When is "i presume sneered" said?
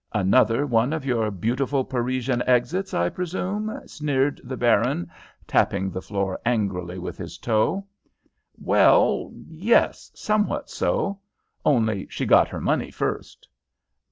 2.91-4.41